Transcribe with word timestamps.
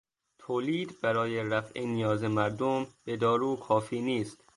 تولید 0.39 0.95
برای 1.01 1.43
رفع 1.43 1.79
نیاز 1.85 2.23
مردم 2.23 2.87
به 3.03 3.17
دارو 3.17 3.55
کافی 3.55 4.01
نیست. 4.01 4.43